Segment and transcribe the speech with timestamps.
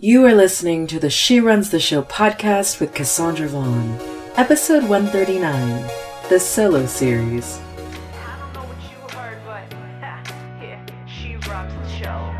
[0.00, 3.98] You are listening to the She Runs the Show podcast with Cassandra Vaughn,
[4.36, 5.90] episode 139,
[6.28, 7.58] the solo series.
[8.14, 9.72] I don't know what you heard, but
[10.62, 12.32] yeah, the show.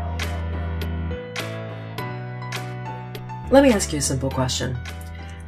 [3.51, 4.77] Let me ask you a simple question.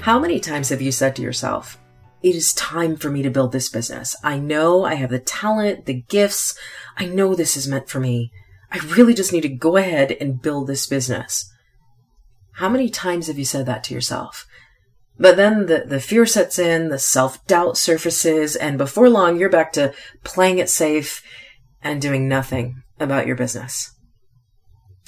[0.02, 1.80] How many times have you said to yourself,
[2.22, 4.18] it is time for me to build this business.
[4.22, 6.60] I know I have the talent, the gifts.
[6.98, 8.34] I know this is meant for me.
[8.70, 11.51] I really just need to go ahead and build this business.
[12.54, 14.46] How many times have you said that to yourself?
[15.18, 19.50] But then the, the fear sets in, the self doubt surfaces, and before long, you're
[19.50, 21.24] back to playing it safe
[21.82, 23.94] and doing nothing about your business.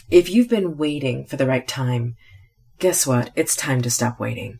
[0.10, 2.16] If you've been waiting for the right time,
[2.80, 3.32] guess what?
[3.36, 4.60] It's time to stop waiting.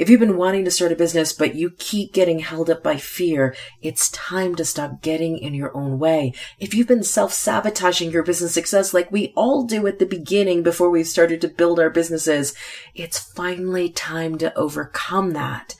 [0.00, 2.96] If you've been wanting to start a business, but you keep getting held up by
[2.96, 6.32] fear, it's time to stop getting in your own way.
[6.58, 10.88] If you've been self-sabotaging your business success like we all do at the beginning before
[10.88, 12.54] we've started to build our businesses,
[12.94, 15.74] it's finally time to overcome that.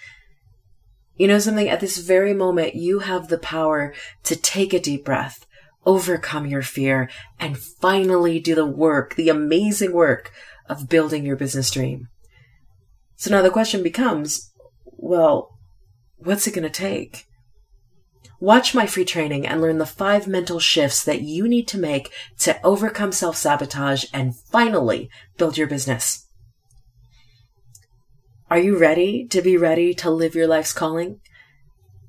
[1.17, 1.71] You know something?
[1.71, 5.47] At this very moment, you have the power to take a deep breath,
[5.87, 10.31] overcome your fear, and finally do the work, the amazing work
[10.69, 12.09] of building your business dream.
[13.21, 14.51] So now the question becomes,
[14.87, 15.59] well,
[16.17, 17.27] what's it going to take?
[18.41, 22.11] Watch my free training and learn the five mental shifts that you need to make
[22.39, 26.27] to overcome self sabotage and finally build your business.
[28.51, 31.21] Are you ready to be ready to live your life's calling?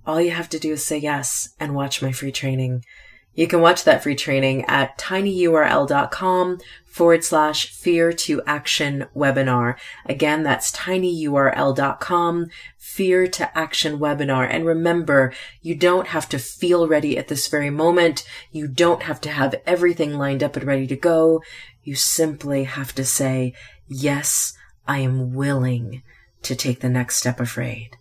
[0.08, 2.86] All you have to do is say yes and watch my free training.
[3.34, 9.76] You can watch that free training at tinyurl.com forward slash fear to action webinar.
[10.06, 14.46] Again, that's tinyurl.com fear to action webinar.
[14.50, 18.28] And remember, you don't have to feel ready at this very moment.
[18.52, 21.42] You don't have to have everything lined up and ready to go.
[21.84, 23.54] You simply have to say,
[23.88, 24.54] yes,
[24.86, 26.04] I am willing
[26.44, 27.96] to take the next step afraid.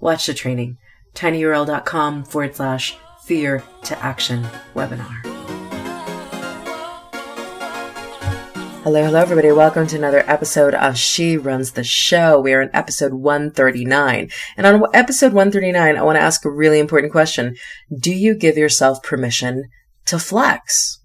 [0.00, 0.78] Watch the training,
[1.14, 5.24] tinyurl.com forward slash Fear to Action webinar.
[8.82, 9.50] Hello, hello, everybody.
[9.50, 12.38] Welcome to another episode of She Runs the Show.
[12.38, 14.28] We are in episode 139.
[14.58, 17.56] And on episode 139, I want to ask a really important question.
[17.98, 19.70] Do you give yourself permission
[20.04, 21.00] to flex?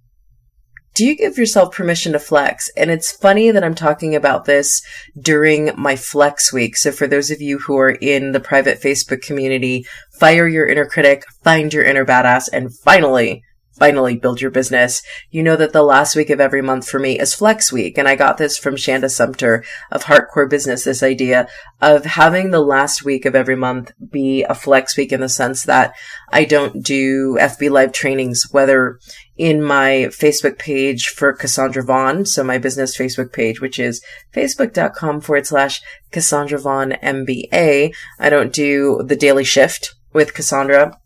[0.99, 2.69] Do you give yourself permission to flex?
[2.75, 4.81] And it's funny that I'm talking about this
[5.17, 6.75] during my flex week.
[6.75, 9.85] So for those of you who are in the private Facebook community,
[10.19, 13.45] fire your inner critic, find your inner badass, and finally
[13.79, 15.01] finally build your business,
[15.31, 17.97] you know that the last week of every month for me is flex week.
[17.97, 21.47] And I got this from Shanda Sumpter of HeartCore Business, this idea
[21.81, 25.63] of having the last week of every month be a flex week in the sense
[25.63, 25.93] that
[26.31, 28.99] I don't do FB live trainings, whether
[29.37, 32.25] in my Facebook page for Cassandra Vaughn.
[32.25, 34.03] So my business Facebook page, which is
[34.35, 37.95] facebook.com forward slash Cassandra Vaughn MBA.
[38.19, 40.99] I don't do the daily shift with Cassandra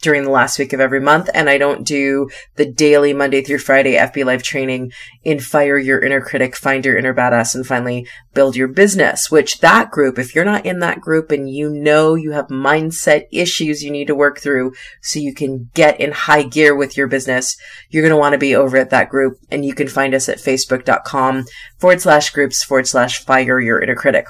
[0.00, 1.28] during the last week of every month.
[1.34, 4.92] And I don't do the daily Monday through Friday FB Live training
[5.24, 9.60] in Fire Your Inner Critic, Find Your Inner Badass, and finally build your business, which
[9.60, 13.82] that group, if you're not in that group and you know you have mindset issues
[13.82, 17.56] you need to work through so you can get in high gear with your business,
[17.90, 19.38] you're going to want to be over at that group.
[19.50, 21.44] And you can find us at facebook.com
[21.78, 24.26] forward slash groups forward slash Fire Your Inner Critic.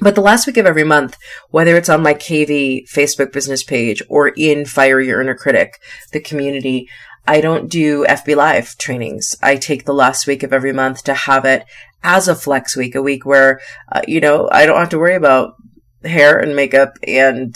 [0.00, 1.16] But the last week of every month,
[1.50, 5.80] whether it's on my KV Facebook business page or in Fire Your Inner Critic,
[6.12, 6.88] the community,
[7.26, 9.36] I don't do FB Live trainings.
[9.42, 11.64] I take the last week of every month to have it
[12.02, 13.60] as a flex week, a week where,
[13.92, 15.54] uh, you know, I don't have to worry about
[16.02, 17.54] hair and makeup and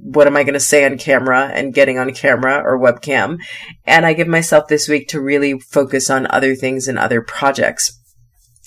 [0.00, 3.38] what am I going to say on camera and getting on camera or webcam.
[3.84, 7.96] And I give myself this week to really focus on other things and other projects.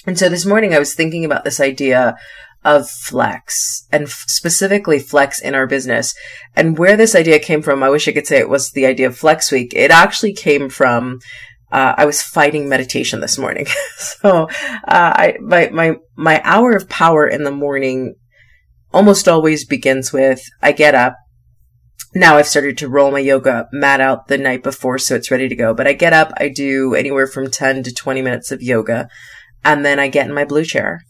[0.06, 2.16] And so this morning I was thinking about this idea
[2.64, 6.14] of flex and f- specifically flex in our business.
[6.56, 9.08] And where this idea came from, I wish I could say it was the idea
[9.08, 9.74] of flex week.
[9.76, 11.20] It actually came from,
[11.72, 13.66] uh, I was fighting meditation this morning.
[13.98, 14.48] so, uh,
[14.88, 18.16] I, my, my, my hour of power in the morning
[18.92, 21.16] almost always begins with, I get up.
[22.16, 25.48] Now I've started to roll my yoga mat out the night before, so it's ready
[25.48, 25.76] to go.
[25.76, 29.08] But I get up, I do anywhere from 10 to 20 minutes of yoga,
[29.64, 31.04] and then I get in my blue chair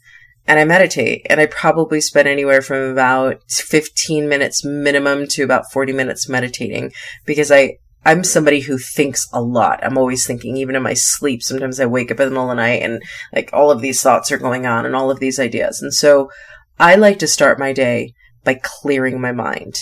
[0.49, 5.71] and I meditate and I probably spend anywhere from about 15 minutes minimum to about
[5.71, 6.91] 40 minutes meditating
[7.27, 9.79] because I, I'm somebody who thinks a lot.
[9.83, 11.43] I'm always thinking, even in my sleep.
[11.43, 12.99] Sometimes I wake up in the middle of the night and
[13.31, 15.83] like all of these thoughts are going on and all of these ideas.
[15.83, 16.31] And so
[16.79, 18.13] I like to start my day
[18.43, 19.81] by clearing my mind.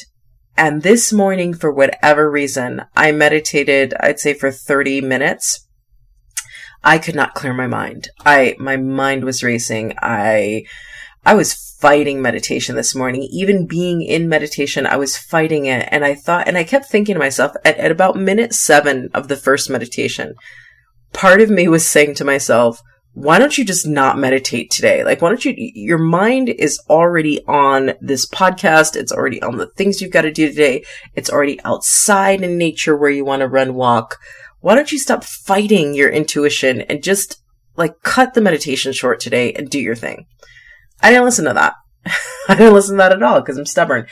[0.58, 5.67] And this morning, for whatever reason, I meditated, I'd say for 30 minutes
[6.84, 8.10] I could not clear my mind.
[8.26, 9.94] I, my mind was racing.
[10.02, 10.66] I,
[11.26, 13.28] I was fighting meditation this morning.
[13.32, 15.88] Even being in meditation, I was fighting it.
[15.92, 19.28] And I thought, and I kept thinking to myself at, at about minute seven of
[19.28, 20.36] the first meditation,
[21.14, 22.82] part of me was saying to myself,
[23.14, 25.04] why don't you just not meditate today?
[25.04, 28.96] Like, why don't you, your mind is already on this podcast.
[28.96, 30.84] It's already on the things you've got to do today.
[31.16, 34.20] It's already outside in nature where you want to run, walk.
[34.60, 37.42] Why don't you stop fighting your intuition and just
[37.76, 40.26] like cut the meditation short today and do your thing?
[41.02, 41.74] I didn't listen to that.
[42.50, 44.08] I didn't listen to that at all because I'm stubborn.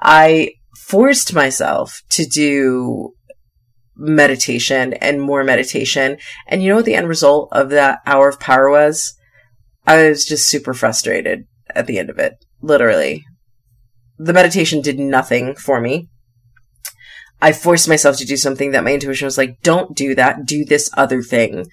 [0.00, 3.12] I forced myself to do
[3.96, 6.16] meditation and more meditation.
[6.46, 9.14] And you know what the end result of that hour of power was?
[9.86, 12.34] I was just super frustrated at the end of it.
[12.62, 13.24] Literally.
[14.18, 16.08] The meditation did nothing for me.
[17.42, 20.64] I forced myself to do something that my intuition was like, don't do that, do
[20.64, 21.66] this other thing.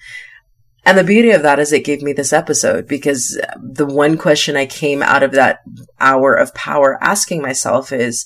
[0.84, 4.56] And the beauty of that is it gave me this episode because the one question
[4.56, 5.58] I came out of that
[6.00, 8.24] hour of power asking myself is,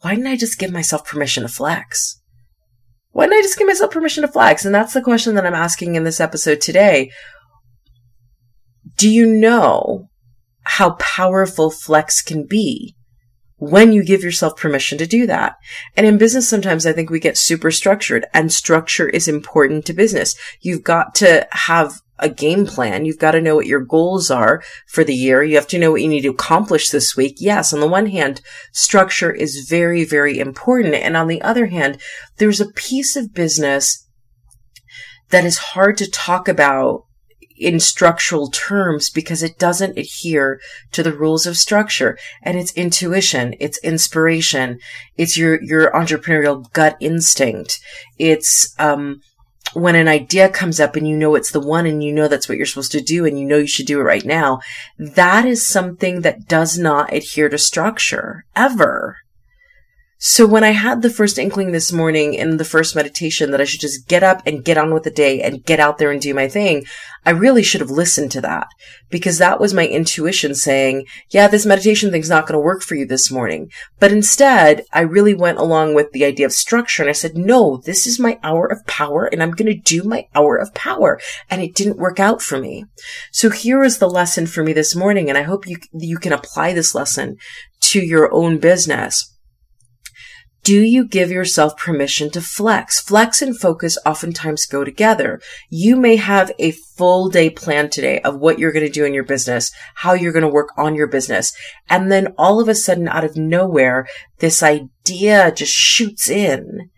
[0.00, 2.20] why didn't I just give myself permission to flex?
[3.10, 4.64] Why didn't I just give myself permission to flex?
[4.64, 7.10] And that's the question that I'm asking in this episode today.
[8.96, 10.08] Do you know
[10.62, 12.95] how powerful flex can be
[13.58, 15.56] when you give yourself permission to do that?
[15.96, 19.92] And in business, sometimes I think we get super structured and structure is important to
[19.92, 20.36] business.
[20.60, 23.04] You've got to have a game plan.
[23.04, 25.42] You've got to know what your goals are for the year.
[25.42, 27.36] You have to know what you need to accomplish this week.
[27.38, 28.40] Yes, on the one hand,
[28.72, 30.94] structure is very, very important.
[30.94, 32.00] And on the other hand,
[32.38, 34.06] there's a piece of business
[35.30, 37.05] that is hard to talk about
[37.58, 40.60] in structural terms because it doesn't adhere
[40.92, 44.78] to the rules of structure and it's intuition it's inspiration
[45.16, 47.80] it's your your entrepreneurial gut instinct
[48.18, 49.20] it's um
[49.76, 52.48] when an idea comes up and you know it's the one and you know that's
[52.48, 54.60] what you're supposed to do and you know you should do it right now,
[54.98, 59.18] that is something that does not adhere to structure ever.
[60.18, 63.64] So when I had the first inkling this morning in the first meditation that I
[63.64, 66.18] should just get up and get on with the day and get out there and
[66.18, 66.86] do my thing,
[67.26, 68.68] I really should have listened to that
[69.10, 72.94] because that was my intuition saying, yeah, this meditation thing's not going to work for
[72.94, 73.70] you this morning.
[74.00, 77.82] But instead, I really went along with the idea of structure and I said, no,
[77.84, 81.20] this is my hour of power and I'm going to do my hour of power.
[81.50, 82.86] And it didn't work out for me.
[83.32, 85.28] So here is the lesson for me this morning.
[85.28, 87.36] And I hope you, you can apply this lesson
[87.80, 89.35] to your own business
[90.66, 93.00] do you give yourself permission to flex?
[93.00, 95.40] Flex and focus oftentimes go together.
[95.70, 99.14] You may have a full day plan today of what you're going to do in
[99.14, 101.52] your business, how you're going to work on your business.
[101.88, 104.08] And then all of a sudden out of nowhere,
[104.40, 106.90] this idea just shoots in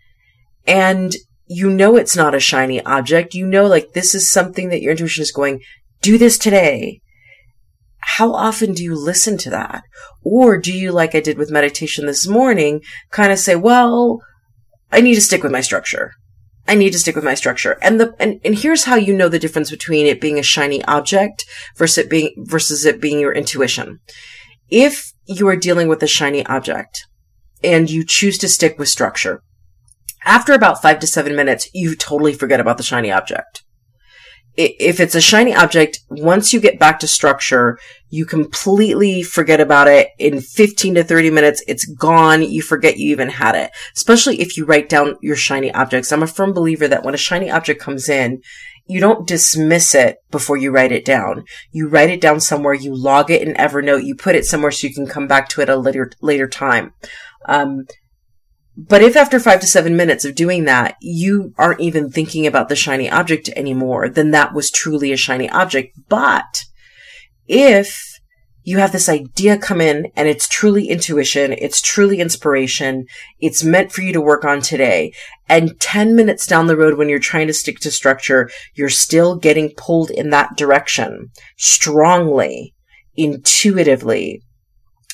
[0.65, 3.35] and you know it's not a shiny object.
[3.35, 5.61] You know, like this is something that your intuition is going,
[6.01, 7.01] do this today
[8.17, 9.83] how often do you listen to that?
[10.23, 14.19] Or do you, like I did with meditation this morning, kind of say, well,
[14.91, 16.13] I need to stick with my structure.
[16.67, 17.77] I need to stick with my structure.
[17.83, 20.83] And the, and, and here's how you know the difference between it being a shiny
[20.85, 21.45] object
[21.77, 23.99] versus it being, versus it being your intuition.
[24.71, 27.05] If you are dealing with a shiny object
[27.63, 29.43] and you choose to stick with structure,
[30.25, 33.63] after about five to seven minutes, you totally forget about the shiny object
[34.59, 37.79] if it's a shiny object, once you get back to structure,
[38.09, 40.09] you completely forget about it.
[40.17, 42.43] In 15 to 30 minutes, it's gone.
[42.43, 43.71] You forget you even had it.
[43.95, 46.11] Especially if you write down your shiny objects.
[46.11, 48.41] I'm a firm believer that when a shiny object comes in,
[48.85, 51.45] you don't dismiss it before you write it down.
[51.71, 54.87] You write it down somewhere, you log it in Evernote, you put it somewhere so
[54.87, 56.93] you can come back to it a later, later time.
[57.45, 57.85] Um,
[58.77, 62.69] but if after five to seven minutes of doing that, you aren't even thinking about
[62.69, 65.97] the shiny object anymore, then that was truly a shiny object.
[66.07, 66.63] But
[67.47, 68.19] if
[68.63, 73.05] you have this idea come in and it's truly intuition, it's truly inspiration,
[73.39, 75.11] it's meant for you to work on today.
[75.47, 79.35] And 10 minutes down the road when you're trying to stick to structure, you're still
[79.35, 82.75] getting pulled in that direction strongly,
[83.15, 84.43] intuitively,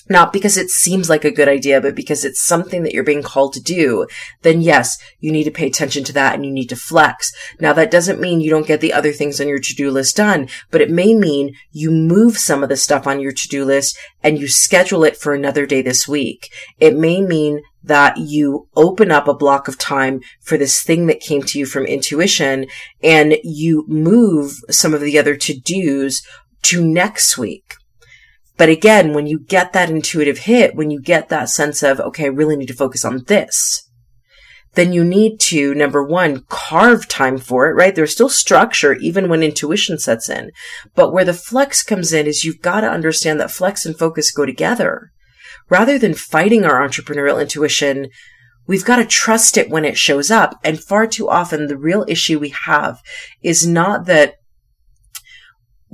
[0.10, 3.24] not because it seems like a good idea, but because it's something that you're being
[3.24, 4.06] called to do,
[4.44, 7.32] then yes, you need to pay attention to that and you need to flex.
[7.60, 10.48] Now that doesn't mean you don't get the other things on your to-do list done,
[10.72, 14.40] but it may mean you move some of the stuff on your to-do list and
[14.40, 16.50] you schedule it for another day this week.
[16.80, 21.20] It may mean that you open up a block of time for this thing that
[21.20, 22.66] came to you from intuition
[23.04, 26.22] and you move some of the other to-dos
[26.64, 27.76] to next week
[28.58, 32.26] but again, when you get that intuitive hit, when you get that sense of, okay,
[32.26, 33.90] I really need to focus on this,
[34.76, 37.96] then you need to, number one, carve time for it, right?
[37.96, 40.52] There's still structure even when intuition sets in.
[40.94, 44.32] But where the flex comes in is you've got to understand that flex and focus
[44.32, 45.12] go together.
[45.70, 48.10] Rather than fighting our entrepreneurial intuition,
[48.68, 50.60] we've got to trust it when it shows up.
[50.64, 53.02] And far too often, the real issue we have
[53.42, 54.36] is not that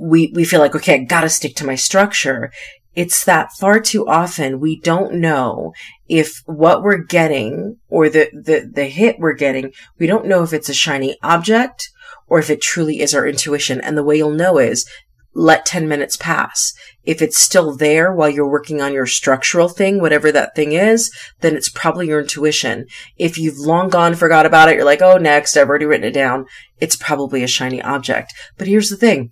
[0.02, 2.52] we, we feel like, okay, I gotta stick to my structure.
[2.94, 5.72] It's that far too often we don't know
[6.08, 10.52] if what we're getting or the, the, the hit we're getting, we don't know if
[10.52, 11.88] it's a shiny object
[12.26, 13.80] or if it truly is our intuition.
[13.80, 14.86] And the way you'll know is
[15.34, 16.74] let 10 minutes pass.
[17.04, 21.10] If it's still there while you're working on your structural thing, whatever that thing is,
[21.40, 22.86] then it's probably your intuition.
[23.16, 26.12] If you've long gone, forgot about it, you're like, oh, next, I've already written it
[26.12, 26.46] down.
[26.80, 28.34] It's probably a shiny object.
[28.58, 29.30] But here's the thing.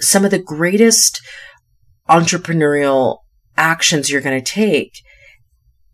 [0.00, 1.20] Some of the greatest
[2.08, 3.18] entrepreneurial
[3.56, 4.92] actions you're going to take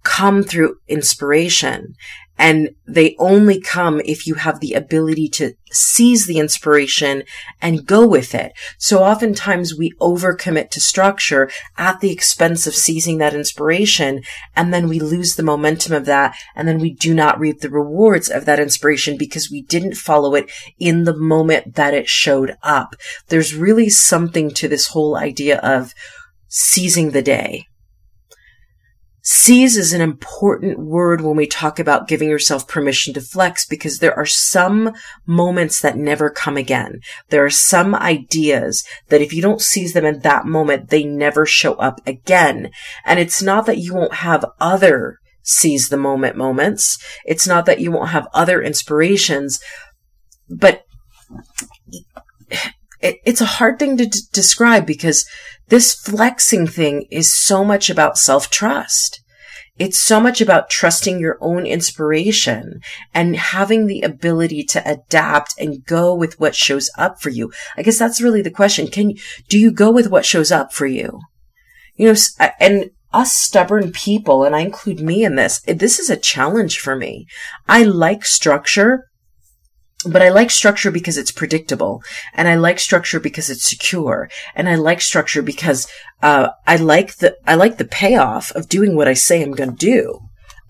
[0.02, 1.94] come through inspiration.
[2.36, 7.22] And they only come if you have the ability to seize the inspiration
[7.60, 8.52] and go with it.
[8.76, 14.22] So oftentimes we overcommit to structure at the expense of seizing that inspiration.
[14.56, 16.36] And then we lose the momentum of that.
[16.56, 20.34] And then we do not reap the rewards of that inspiration because we didn't follow
[20.34, 22.96] it in the moment that it showed up.
[23.28, 25.94] There's really something to this whole idea of
[26.48, 27.66] seizing the day
[29.26, 33.98] Seize is an important word when we talk about giving yourself permission to flex because
[33.98, 34.92] there are some
[35.24, 37.00] moments that never come again.
[37.30, 41.46] There are some ideas that if you don't seize them in that moment, they never
[41.46, 42.70] show up again.
[43.06, 46.98] And it's not that you won't have other seize the moment moments.
[47.24, 49.58] It's not that you won't have other inspirations,
[50.50, 50.84] but
[53.04, 55.26] it's a hard thing to d- describe because
[55.68, 59.20] this flexing thing is so much about self trust.
[59.76, 62.80] It's so much about trusting your own inspiration
[63.12, 67.52] and having the ability to adapt and go with what shows up for you.
[67.76, 68.86] I guess that's really the question.
[68.86, 69.14] Can,
[69.48, 71.20] do you go with what shows up for you?
[71.96, 76.08] You know, uh, and us stubborn people, and I include me in this, this is
[76.08, 77.26] a challenge for me.
[77.68, 79.06] I like structure
[80.04, 82.02] but I like structure because it's predictable,
[82.34, 85.86] and I like structure because it's secure, and I like structure because
[86.22, 89.70] uh, I like the I like the payoff of doing what I say I'm going
[89.70, 90.20] to do.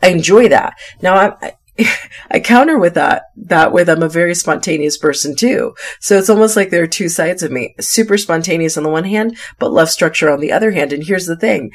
[0.03, 0.75] I enjoy that.
[1.03, 1.55] Now I,
[2.31, 5.75] I counter with that that with I'm a very spontaneous person too.
[6.01, 9.05] So it's almost like there are two sides of me: super spontaneous on the one
[9.05, 10.93] hand, but love structure on the other hand.
[10.93, 11.73] And here's the thing: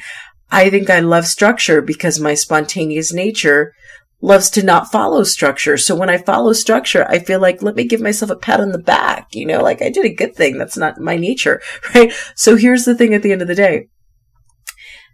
[0.50, 3.74] I think I love structure because my spontaneous nature
[4.20, 5.76] loves to not follow structure.
[5.76, 8.72] So when I follow structure, I feel like, let me give myself a pat on
[8.72, 10.58] the back, you know, like I did a good thing.
[10.58, 11.60] That's not my nature,
[11.94, 12.12] right?
[12.34, 13.88] So here's the thing at the end of the day.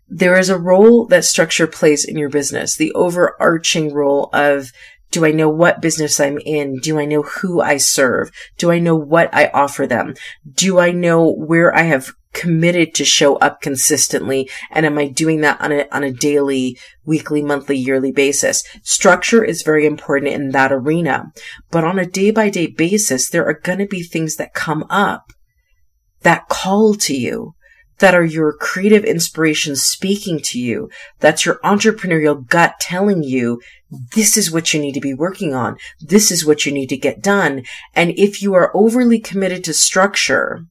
[0.08, 4.70] There is a role that structure plays in your business, the overarching role of
[5.10, 6.78] do I know what business I'm in?
[6.78, 8.30] Do I know who I serve?
[8.58, 10.14] Do I know what I offer them?
[10.52, 14.48] Do I know where I have committed to show up consistently?
[14.70, 18.62] And am I doing that on a, on a daily, weekly, monthly, yearly basis?
[18.82, 21.32] Structure is very important in that arena.
[21.70, 24.84] But on a day by day basis, there are going to be things that come
[24.90, 25.32] up
[26.22, 27.54] that call to you
[27.98, 30.90] that are your creative inspirations speaking to you.
[31.20, 33.60] That's your entrepreneurial gut telling you
[34.14, 35.76] this is what you need to be working on.
[36.00, 37.62] This is what you need to get done.
[37.94, 40.66] And if you are overly committed to structure,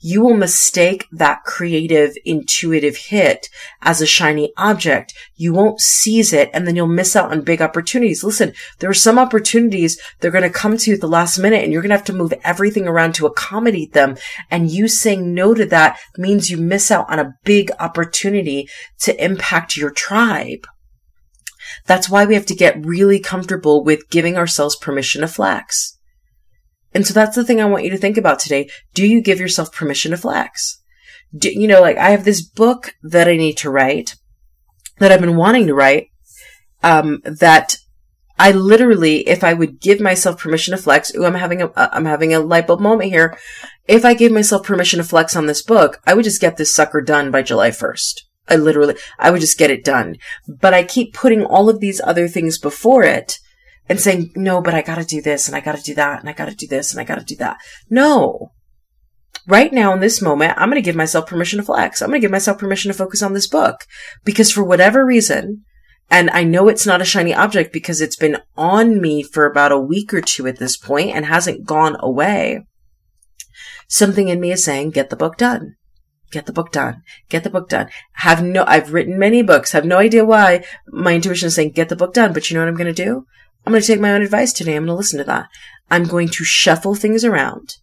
[0.00, 3.48] you will mistake that creative, intuitive hit
[3.82, 5.14] as a shiny object.
[5.36, 8.24] You won't seize it and then you'll miss out on big opportunities.
[8.24, 11.62] Listen, there are some opportunities they're going to come to you at the last minute
[11.64, 14.16] and you're going to have to move everything around to accommodate them.
[14.50, 18.68] And you saying no to that means you miss out on a big opportunity
[19.00, 20.66] to impact your tribe.
[21.86, 25.97] That's why we have to get really comfortable with giving ourselves permission to flex.
[26.94, 28.68] And so that's the thing I want you to think about today.
[28.94, 30.80] Do you give yourself permission to flex?
[31.36, 34.16] Do, you know, like I have this book that I need to write
[34.98, 36.08] that I've been wanting to write.
[36.82, 37.76] Um, that
[38.38, 42.04] I literally, if I would give myself permission to flex, ooh, I'm having a, I'm
[42.04, 43.36] having a light bulb moment here.
[43.88, 46.72] If I gave myself permission to flex on this book, I would just get this
[46.74, 48.20] sucker done by July 1st.
[48.48, 50.16] I literally, I would just get it done.
[50.46, 53.38] But I keep putting all of these other things before it
[53.88, 56.32] and saying, no, but I gotta do this and I gotta do that and I
[56.32, 57.58] gotta do this and I gotta do that.
[57.88, 58.52] No.
[59.46, 62.02] Right now in this moment, I'm gonna give myself permission to flex.
[62.02, 63.86] I'm gonna give myself permission to focus on this book
[64.24, 65.64] because for whatever reason,
[66.10, 69.72] and I know it's not a shiny object because it's been on me for about
[69.72, 72.64] a week or two at this point and hasn't gone away.
[73.88, 75.76] Something in me is saying, get the book done.
[76.30, 77.02] Get the book done.
[77.30, 77.88] Get the book done.
[78.14, 79.72] Have no, I've written many books.
[79.72, 82.34] Have no idea why my intuition is saying, get the book done.
[82.34, 83.24] But you know what I'm going to do?
[83.68, 84.76] I'm going to take my own advice today.
[84.76, 85.50] I'm going to listen to that.
[85.90, 87.74] I'm going to shuffle things around.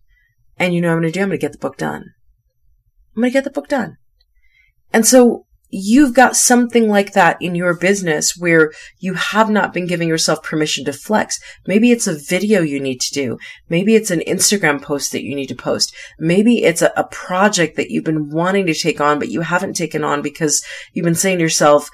[0.58, 1.22] And you know I'm going to do?
[1.22, 2.06] I'm going to get the book done.
[3.16, 3.98] I'm going to get the book done.
[4.92, 9.86] And so you've got something like that in your business where you have not been
[9.86, 11.40] giving yourself permission to flex.
[11.68, 13.38] Maybe it's a video you need to do.
[13.70, 15.94] Maybe it's an Instagram post that you need to post.
[16.18, 19.76] Maybe it's a, a project that you've been wanting to take on, but you haven't
[19.76, 21.92] taken on because you've been saying to yourself,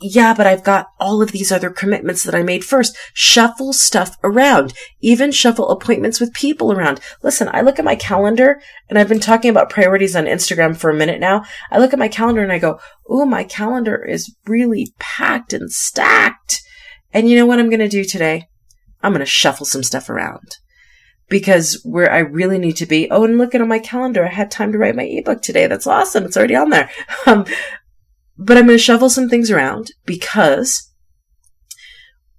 [0.00, 2.96] yeah, but I've got all of these other commitments that I made first.
[3.12, 4.74] Shuffle stuff around.
[5.00, 7.00] Even shuffle appointments with people around.
[7.22, 10.90] Listen, I look at my calendar and I've been talking about priorities on Instagram for
[10.90, 11.44] a minute now.
[11.70, 15.70] I look at my calendar and I go, ooh, my calendar is really packed and
[15.70, 16.60] stacked.
[17.12, 18.48] And you know what I'm going to do today?
[19.02, 20.56] I'm going to shuffle some stuff around
[21.28, 23.08] because where I really need to be.
[23.10, 24.24] Oh, and look at my calendar.
[24.24, 25.66] I had time to write my ebook today.
[25.66, 26.24] That's awesome.
[26.24, 26.90] It's already on there.
[27.26, 27.46] Um,
[28.36, 30.90] but I'm going to shuffle some things around because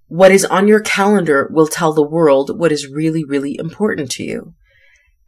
[0.08, 4.24] what is on your calendar will tell the world what is really, really important to
[4.24, 4.54] you.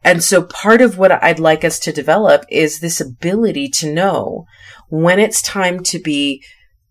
[0.03, 4.45] And so part of what I'd like us to develop is this ability to know
[4.87, 6.43] when it's time to be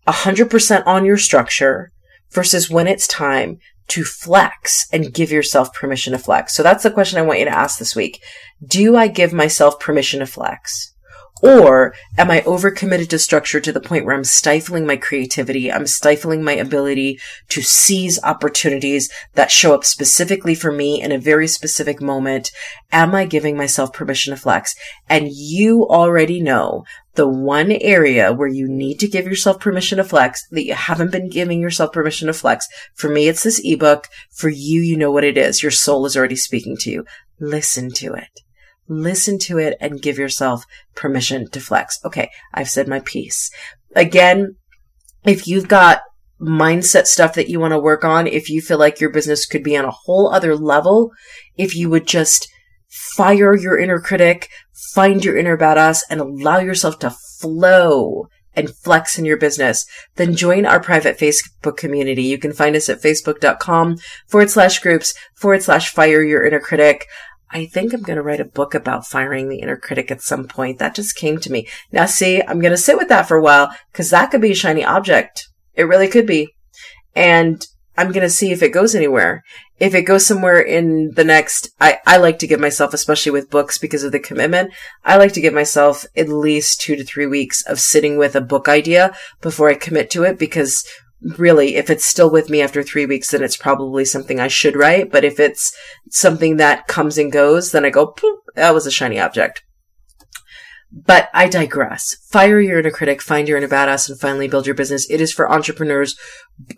[0.07, 1.91] 100% on your structure
[2.31, 3.57] versus when it's time
[3.87, 6.55] to flex and give yourself permission to flex.
[6.55, 8.21] So that's the question I want you to ask this week.
[8.63, 10.93] Do I give myself permission to flex?
[11.41, 15.71] Or am I overcommitted to structure to the point where I'm stifling my creativity?
[15.71, 17.19] I'm stifling my ability
[17.49, 22.51] to seize opportunities that show up specifically for me in a very specific moment.
[22.91, 24.75] Am I giving myself permission to flex?
[25.07, 26.83] And you already know
[27.15, 31.11] the one area where you need to give yourself permission to flex that you haven't
[31.11, 32.67] been giving yourself permission to flex.
[32.95, 34.07] For me, it's this ebook.
[34.31, 35.63] For you, you know what it is.
[35.63, 37.05] Your soul is already speaking to you.
[37.39, 38.41] Listen to it
[38.89, 40.65] listen to it and give yourself
[40.95, 41.99] permission to flex.
[42.03, 43.49] Okay, I've said my piece.
[43.95, 44.55] Again,
[45.23, 46.01] if you've got
[46.41, 49.63] mindset stuff that you want to work on, if you feel like your business could
[49.63, 51.11] be on a whole other level,
[51.55, 52.49] if you would just
[52.87, 59.17] fire your inner critic, find your inner badass and allow yourself to flow and flex
[59.17, 62.23] in your business, then join our private Facebook community.
[62.23, 63.97] You can find us at facebook.com
[64.27, 67.07] forward slash groups forward slash fire your inner critic.
[67.51, 70.47] I think I'm going to write a book about firing the inner critic at some
[70.47, 70.79] point.
[70.79, 71.67] That just came to me.
[71.91, 74.51] Now, see, I'm going to sit with that for a while because that could be
[74.51, 75.47] a shiny object.
[75.73, 76.53] It really could be.
[77.15, 77.65] And
[77.97, 79.43] I'm going to see if it goes anywhere.
[79.79, 83.49] If it goes somewhere in the next, I, I like to give myself, especially with
[83.49, 84.71] books because of the commitment,
[85.03, 88.41] I like to give myself at least two to three weeks of sitting with a
[88.41, 90.85] book idea before I commit to it because
[91.21, 94.75] really, if it's still with me after three weeks, then it's probably something I should
[94.75, 95.11] write.
[95.11, 95.75] But if it's
[96.09, 98.15] something that comes and goes, then I go,
[98.55, 99.63] that was a shiny object.
[100.91, 102.15] But I digress.
[102.31, 105.07] Fire your inner critic, find your inner badass, and finally build your business.
[105.11, 106.17] It is for entrepreneurs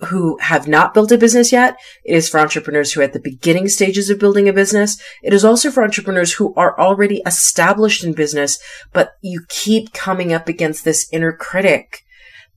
[0.07, 1.77] who have not built a business yet.
[2.03, 5.01] It is for entrepreneurs who are at the beginning stages of building a business.
[5.23, 8.59] It is also for entrepreneurs who are already established in business,
[8.91, 12.03] but you keep coming up against this inner critic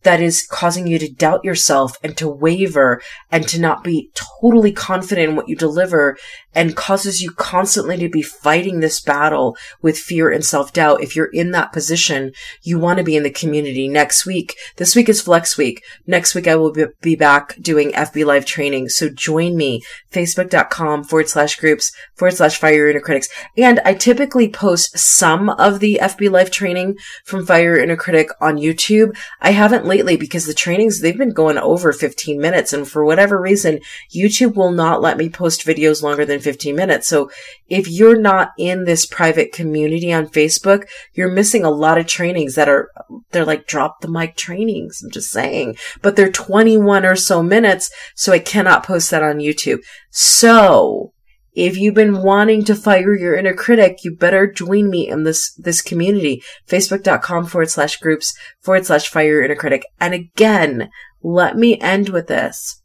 [0.04, 4.72] that is causing you to doubt yourself and to waver and to not be totally
[4.72, 6.16] confident in what you deliver
[6.54, 11.02] and causes you constantly to be fighting this battle with fear and self-doubt.
[11.02, 14.56] If you're in that position, you want to be in the community next week.
[14.76, 15.82] This week is flex week.
[16.06, 18.88] Next week I will be back doing FB live training.
[18.88, 23.28] So join me, facebook.com forward slash groups forward slash fire inner critics.
[23.56, 28.56] And I typically post some of the FB live training from fire inner critic on
[28.56, 29.16] YouTube.
[29.40, 32.72] I haven't lately because the trainings, they've been going over 15 minutes.
[32.72, 33.80] And for whatever reason,
[34.14, 37.08] YouTube will not let me post videos longer than 15 minutes.
[37.08, 37.30] So
[37.68, 42.54] if you're not in this private community on Facebook, you're missing a lot of trainings
[42.54, 42.90] that are,
[43.30, 45.00] they're like drop the mic trainings.
[45.02, 47.90] I'm just saying, but they're 21 or so minutes.
[48.14, 49.80] So I cannot post that on YouTube.
[50.10, 51.12] So
[51.54, 55.54] if you've been wanting to fire your inner critic, you better join me in this,
[55.54, 56.42] this community.
[56.68, 59.84] Facebook.com forward slash groups forward slash fire your inner critic.
[60.00, 60.90] And again,
[61.22, 62.82] let me end with this.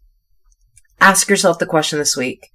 [1.01, 2.49] Ask yourself the question this week.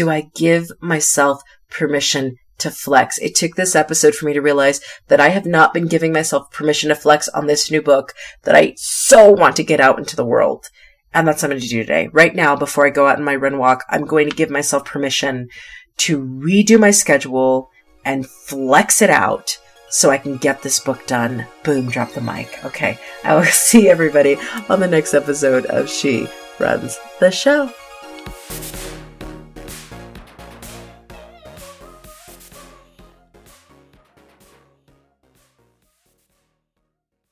[0.00, 3.18] Do I give myself permission to flex?
[3.18, 6.50] It took this episode for me to realize that I have not been giving myself
[6.50, 10.16] permission to flex on this new book that I so want to get out into
[10.16, 10.70] the world.
[11.12, 12.08] And that's what I'm going to do today.
[12.14, 14.86] Right now, before I go out on my run walk, I'm going to give myself
[14.86, 15.50] permission
[15.98, 17.68] to redo my schedule
[18.02, 19.58] and flex it out
[19.90, 21.46] so I can get this book done.
[21.62, 22.64] Boom, drop the mic.
[22.64, 22.98] Okay.
[23.22, 24.38] I will see everybody
[24.70, 26.26] on the next episode of She
[26.58, 27.70] Runs the Show.